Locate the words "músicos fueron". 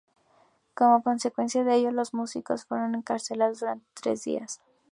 2.15-2.95